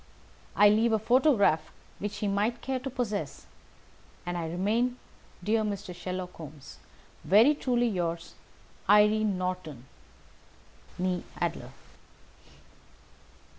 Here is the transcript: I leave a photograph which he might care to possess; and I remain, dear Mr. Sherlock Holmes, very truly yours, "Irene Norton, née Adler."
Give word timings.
I 0.55 0.67
leave 0.69 0.93
a 0.93 0.97
photograph 0.97 1.71
which 1.99 2.17
he 2.17 2.27
might 2.27 2.63
care 2.63 2.79
to 2.79 2.89
possess; 2.89 3.45
and 4.25 4.35
I 4.35 4.49
remain, 4.49 4.97
dear 5.43 5.61
Mr. 5.61 5.93
Sherlock 5.93 6.31
Holmes, 6.33 6.79
very 7.23 7.53
truly 7.53 7.87
yours, 7.87 8.33
"Irene 8.89 9.37
Norton, 9.37 9.85
née 10.99 11.21
Adler." 11.39 11.69